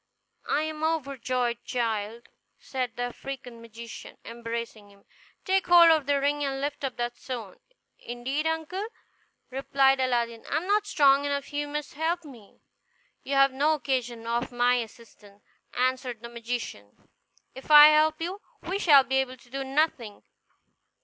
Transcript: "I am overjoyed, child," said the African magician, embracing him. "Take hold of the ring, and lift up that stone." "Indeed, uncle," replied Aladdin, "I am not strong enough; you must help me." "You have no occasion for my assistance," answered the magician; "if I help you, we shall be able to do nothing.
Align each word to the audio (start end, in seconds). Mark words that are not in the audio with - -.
"I 0.49 0.63
am 0.63 0.83
overjoyed, 0.83 1.63
child," 1.63 2.27
said 2.57 2.95
the 2.95 3.03
African 3.03 3.61
magician, 3.61 4.17
embracing 4.25 4.89
him. 4.89 5.05
"Take 5.45 5.67
hold 5.67 5.91
of 5.91 6.07
the 6.07 6.19
ring, 6.19 6.43
and 6.43 6.59
lift 6.59 6.83
up 6.83 6.97
that 6.97 7.15
stone." 7.17 7.59
"Indeed, 7.99 8.47
uncle," 8.47 8.87
replied 9.51 9.99
Aladdin, 9.99 10.43
"I 10.49 10.57
am 10.57 10.65
not 10.65 10.87
strong 10.87 11.23
enough; 11.25 11.53
you 11.53 11.67
must 11.67 11.93
help 11.93 12.25
me." 12.25 12.61
"You 13.21 13.35
have 13.35 13.53
no 13.53 13.75
occasion 13.75 14.23
for 14.23 14.55
my 14.55 14.77
assistance," 14.77 15.43
answered 15.75 16.23
the 16.23 16.29
magician; 16.29 17.07
"if 17.53 17.69
I 17.69 17.89
help 17.89 18.19
you, 18.19 18.41
we 18.63 18.79
shall 18.79 19.03
be 19.03 19.17
able 19.17 19.37
to 19.37 19.49
do 19.51 19.63
nothing. 19.63 20.23